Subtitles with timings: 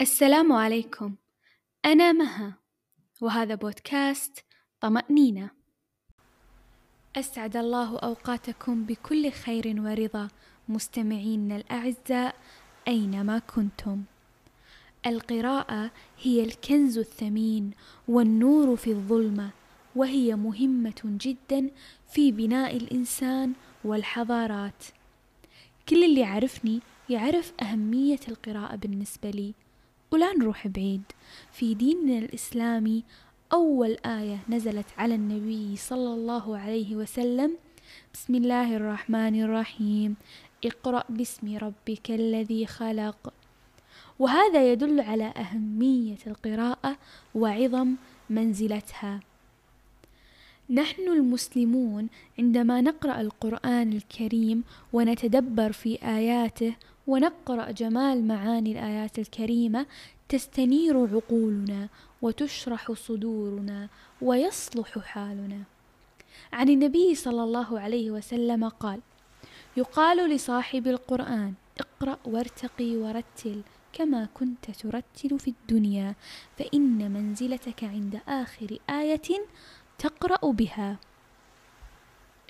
[0.00, 1.14] السلام عليكم.
[1.84, 2.54] أنا مها
[3.20, 4.44] وهذا بودكاست
[4.80, 5.50] طمأنينة.
[7.16, 10.28] أسعد الله أوقاتكم بكل خير ورضا
[10.68, 12.34] مستمعينا الأعزاء
[12.88, 14.02] أينما كنتم.
[15.06, 15.90] القراءة
[16.22, 17.70] هي الكنز الثمين
[18.08, 19.50] والنور في الظلمة
[19.96, 21.70] وهي مهمة جدا
[22.08, 23.52] في بناء الإنسان
[23.84, 24.84] والحضارات.
[25.88, 29.54] كل اللي يعرفني يعرف أهمية القراءة بالنسبة لي.
[30.14, 31.02] ولا نروح بعيد.
[31.52, 33.04] في ديننا الإسلامي
[33.52, 37.56] أول آية نزلت على النبي صلى الله عليه وسلم.
[38.14, 40.16] بسم الله الرحمن الرحيم.
[40.64, 43.32] اقرأ باسم ربك الذي خلق.
[44.18, 46.96] وهذا يدل على أهمية القراءة
[47.34, 47.94] وعظم
[48.30, 49.20] منزلتها.
[50.70, 52.08] نحن المسلمون
[52.38, 56.74] عندما نقرأ القرآن الكريم ونتدبر في آياته
[57.06, 59.86] ونقرأ جمال معاني الآيات الكريمة
[60.28, 61.88] تستنير عقولنا
[62.22, 63.88] وتشرح صدورنا
[64.22, 65.62] ويصلح حالنا.
[66.52, 69.00] عن النبي صلى الله عليه وسلم قال
[69.76, 76.14] يقال لصاحب القرآن اقرأ وارتقي ورتل كما كنت ترتل في الدنيا
[76.58, 79.46] فإن منزلتك عند آخر آية
[79.98, 80.96] تقرأ بها.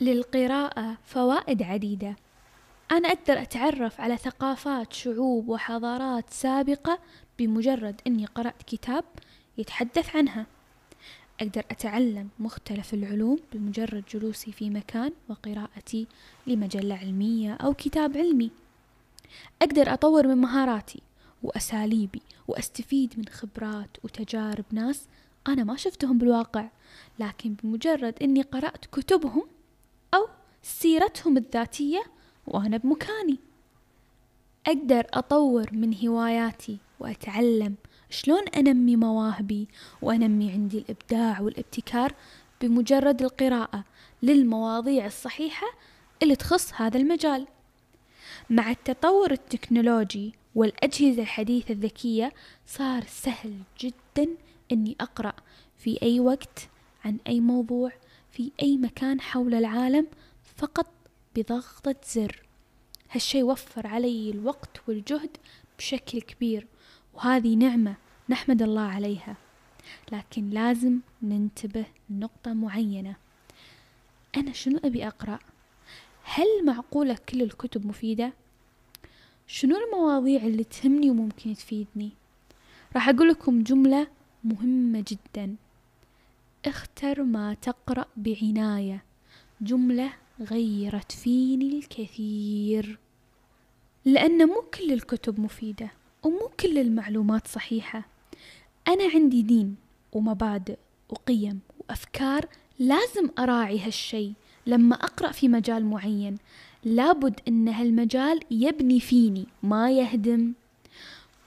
[0.01, 2.17] للقراءة فوائد عديدة
[2.93, 6.99] أنا أقدر أتعرف على ثقافات شعوب وحضارات سابقة
[7.39, 9.05] بمجرد أني قرأت كتاب
[9.59, 10.47] يتحدث عنها.
[11.41, 16.07] أقدر أتعلم مختلف العلوم بمجرد جلوسي في مكان وقراءتي
[16.47, 18.51] لمجلة علمية أو كتاب علمي.
[19.63, 21.03] أقدر أطور من مهاراتي
[21.43, 25.07] وأساليبي وأستفيد من خبرات وتجارب ناس
[25.49, 26.69] أنا ما شفتهم بالواقع
[27.19, 29.47] لكن بمجرد أني قرأت كتبهم
[30.15, 30.29] أو
[30.63, 32.03] سيرتهم الذاتية
[32.47, 33.39] وأنا بمكاني.
[34.67, 37.75] أقدر أطور من هواياتي وأتعلم
[38.11, 39.69] شلون أنمي مواهبي
[40.03, 42.13] وأنمي عندي الإبداع والابتكار
[42.61, 43.85] بمجرد القراءة
[44.23, 45.67] للمواضيع الصحيحة
[46.23, 47.47] اللي تخص هذا المجال.
[48.51, 52.33] مع التطور التكنولوجي والأجهزة الحديثة الذكية
[52.67, 54.29] صار سهل جدا
[54.73, 55.33] أني أقرأ
[55.77, 56.69] في أي وقت
[57.05, 57.93] عن أي موضوع
[58.31, 60.07] في أي مكان حول العالم
[60.57, 60.87] فقط
[61.37, 62.43] بضغطة زر
[63.11, 65.37] هالشي وفر علي الوقت والجهد
[65.79, 66.67] بشكل كبير
[67.15, 67.97] وهذه نعمة
[68.29, 69.37] نحمد الله عليها
[70.13, 73.17] لكن لازم ننتبه لنقطة معينة
[74.37, 75.39] أنا شنو أبي أقرأ؟
[76.25, 78.33] هل معقولة كل الكتب مفيدة؟
[79.47, 82.11] شنو المواضيع اللي تهمني وممكن تفيدني؟
[82.95, 84.07] راح أقول لكم جملة
[84.45, 85.57] مهمة جدا
[86.67, 89.05] اختر ما تقرأ بعناية
[89.61, 92.99] جملة غيرت فيني الكثير.
[94.05, 95.91] لأن مو كل الكتب مفيدة
[96.23, 98.09] ومو كل المعلومات صحيحة.
[98.89, 99.77] أنا عندي دين
[100.13, 100.77] ومبادئ
[101.09, 102.47] وقيم وأفكار
[102.79, 104.33] لازم أراعي هالشي.
[104.67, 106.37] لما أقرأ في مجال معين
[106.85, 110.53] لابد أن هالمجال يبني فيني ما يهدم.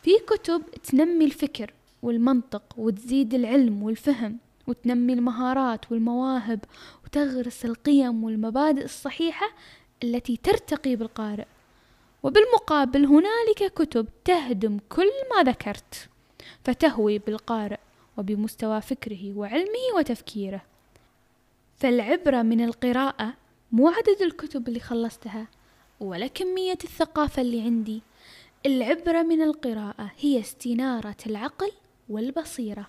[0.04, 4.38] في كتب تنمي الفكر والمنطق وتزيد العلم والفهم.
[4.68, 6.60] وتنمي المهارات والمواهب
[7.06, 9.48] وتغرس القيم والمبادئ الصحيحة
[10.04, 11.46] التي ترتقي بالقارئ.
[12.24, 16.10] وبالمقابل هنالك كتب تهدم كل ما ذكرت
[16.64, 17.80] فتهوي بالقارئ
[18.18, 20.62] وبمستوى فكره وعلمه وتفكيره.
[21.78, 23.34] فالعبرة من القراءة
[23.72, 25.48] مو عدد الكتب اللي خلصتها
[26.00, 28.02] ولا كمية الثقافة اللي عندي.
[28.66, 31.72] العبرة من القراءة هي استنارة العقل
[32.10, 32.88] والبصيرة.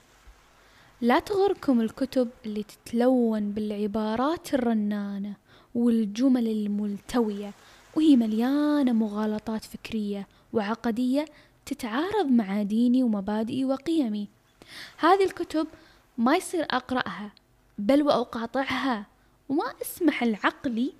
[1.00, 5.34] لا تغركم الكتب اللي تتلون بالعبارات الرنانة
[5.74, 7.52] والجمل الملتوية
[7.96, 11.24] وهي مليانة مغالطات فكرية وعقدية
[11.66, 14.28] تتعارض مع ديني ومبادئي وقيمي.
[14.98, 15.66] هذه الكتب
[16.18, 17.32] ما يصير أقرأها
[17.78, 19.06] بل وأقاطعها
[19.48, 20.92] وما أسمح لعقلي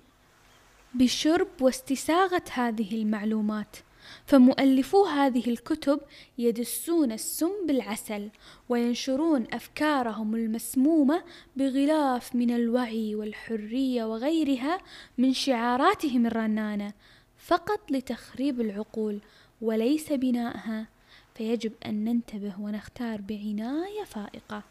[0.93, 3.77] بشرب واستساغة هذه المعلومات.
[4.25, 5.99] فمؤلفو هذه الكتب
[6.37, 8.29] يدسون السم بالعسل
[8.69, 11.23] وينشرون أفكارهم المسمومة
[11.55, 14.77] بغلاف من الوعي والحرية وغيرها
[15.17, 16.93] من شعاراتهم الرنانة
[17.37, 19.19] فقط لتخريب العقول
[19.61, 20.87] وليس بنائها
[21.35, 24.63] فيجب أن ننتبه ونختار بعناية فائقة.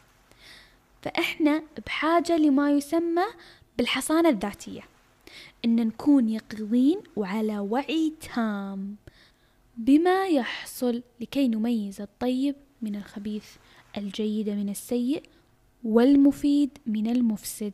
[1.01, 3.25] فإحنا بحاجة لما يسمى
[3.77, 4.81] بالحصانة الذاتية.
[5.65, 8.95] إن نكون يقظين وعلى وعي تام.
[9.79, 13.45] بما يحصل لكي نميز الطيب من الخبيث
[13.97, 15.23] الجيد من السيء
[15.83, 17.73] والمفيد من المفسد.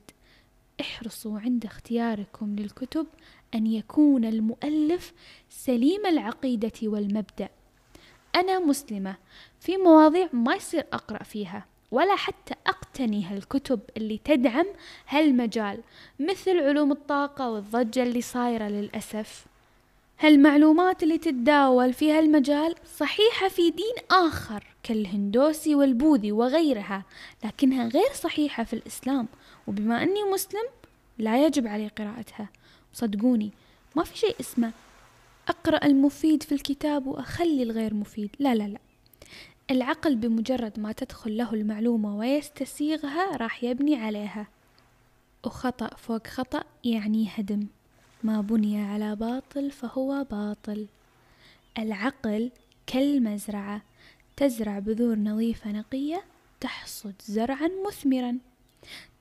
[0.82, 3.08] احرصوا عند اختياركم للكتب
[3.56, 5.14] أن يكون المؤلف
[5.50, 7.50] سليم العقيدة والمبدأ.
[8.36, 9.16] أنا مسلمة
[9.60, 14.66] في مواضيع ما يصير أقرأ فيها ولا حتى أقتني هالكتب اللي تدعم
[15.08, 15.80] هالمجال
[16.20, 19.46] مثل علوم الطاقة والضجة اللي صايرة للأسف.
[20.20, 27.04] هالمعلومات اللي تتداول في هالمجال صحيحة في دين آخر كالهندوسي والبوذي وغيرها
[27.46, 29.28] لكنها غير صحيحة في الإسلام؟
[29.68, 30.64] وبما أني مسلم
[31.18, 32.50] لا يجب علي قراءتها.
[32.94, 33.52] صدقوني
[33.96, 34.72] ما في شيء اسمه
[35.48, 38.30] أقرأ المفيد في الكتاب وأخلي الغير مفيد.
[38.40, 38.80] لا لا لا.
[39.72, 44.48] العقل بمجرد ما تدخل له المعلومة ويستسيغها راح يبني عليها.
[45.46, 47.68] وخطأ فوق خطأ يعني هدم.
[48.26, 50.88] ما بني على باطل فهو باطل.
[51.78, 52.52] العقل
[52.88, 53.82] كالمزرعة
[54.38, 56.24] تزرع بذور نظيفة نقية
[56.60, 58.38] تحصد زرعا مثمرا.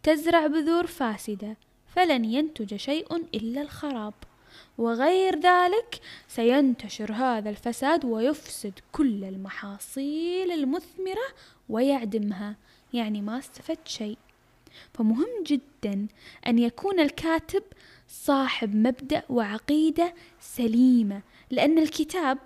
[0.02, 1.56] تزرع بذور فاسدة
[1.88, 4.14] فلن ينتج شيء إلا الخراب.
[4.78, 11.28] وغير ذلك سينتشر هذا الفساد ويفسد كل المحاصيل المثمرة
[11.68, 12.56] ويعدمها
[12.92, 14.18] يعني ما استفدت شيء.
[14.94, 16.06] فمهم جدا
[16.46, 17.62] أن يكون الكاتب
[18.08, 22.38] صاحب مبدأ وعقيدة سليمة لأن الكتاب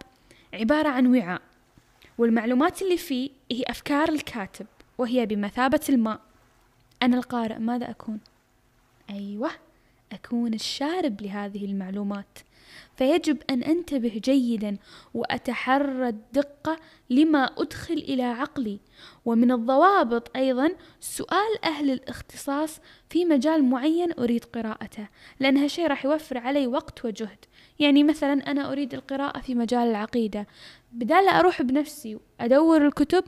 [0.55, 1.43] عبارة عن وعاء
[2.19, 4.67] والمعلومات اللي فيه هي أفكار الكاتب
[4.99, 6.21] وهي بمثابة الماء
[7.03, 8.21] أنا القارئ ماذا أكون؟
[9.11, 9.51] أيوه
[10.13, 12.39] أكون الشارب لهذه المعلومات
[12.97, 14.77] فيجب أن أنتبه جيدا
[15.15, 16.79] وأتحرى الدقة
[17.11, 18.81] لما أدخل إلى عقلي.
[19.25, 20.71] ومن الضوابط أيضا
[21.01, 22.81] سؤال أهل الاختصاص
[23.11, 25.09] في مجال معين أريد قراءته
[25.41, 27.45] لأن هالشيء راح يوفر علي وقت وجهد.
[27.79, 30.47] يعني مثلا أنا أريد القراءة في مجال العقيدة.
[30.93, 33.25] بدال أروح بنفسي وأدور الكتب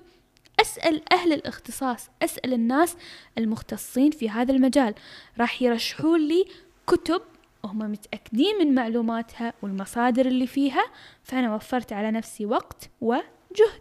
[0.61, 2.97] أسأل أهل الاختصاص أسأل الناس
[3.39, 4.95] المختصين في هذا المجال.
[5.39, 6.45] راح يرشحون لي
[6.87, 7.23] كتب
[7.65, 10.85] وهم متأكدين من معلوماتها والمصادر اللي فيها
[11.23, 13.81] فأنا وفرت على نفسي وقت وجهد.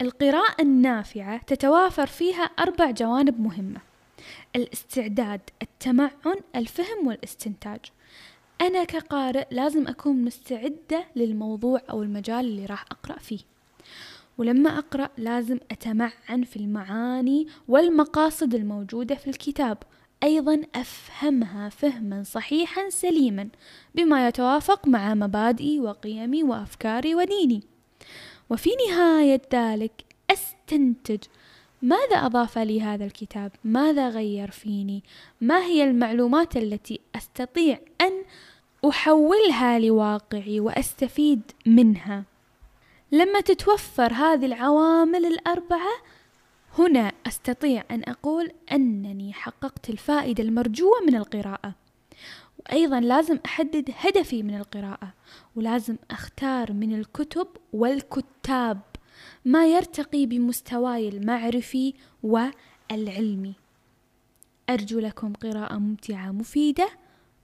[0.00, 3.80] القراءة النافعة تتوافر فيها أربع جوانب مهمة.
[4.56, 7.80] الاستعداد التمعن الفهم والاستنتاج.
[8.60, 13.38] أنا كقارئ لازم أكون مستعدة للموضوع أو المجال اللي راح أقرأ فيه.
[14.38, 19.78] ولما أقرأ لازم أتمعن في المعاني والمقاصد الموجودة في الكتاب
[20.24, 23.48] أيضا أفهمها فهما صحيحا سليما
[23.94, 27.62] بما يتوافق مع مبادئي وقيمي وأفكاري وديني
[28.50, 31.18] وفي نهاية ذلك أستنتج
[31.82, 35.02] ماذا أضاف لي هذا الكتاب؟ ماذا غير فيني؟
[35.40, 38.22] ما هي المعلومات التي أستطيع أن
[38.88, 42.24] أحولها لواقعي وأستفيد منها؟
[43.12, 45.92] لما تتوفر هذه العوامل الأربعة
[46.78, 51.74] هنا أستطيع أن أقول أنني حققت الفائدة المرجوة من القراءة.
[52.58, 55.14] وأيضا لازم أحدد هدفي من القراءة
[55.56, 58.80] ولازم أختار من الكتب والكتاب
[59.44, 63.54] ما يرتقي بمستواي المعرفي والعلمي.
[64.70, 66.88] أرجو لكم قراءة ممتعة مفيدة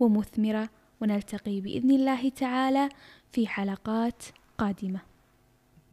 [0.01, 0.69] ومثمرة
[1.01, 2.89] ونلتقي بإذن الله تعالى
[3.33, 4.23] في حلقات
[4.59, 5.10] قادمة.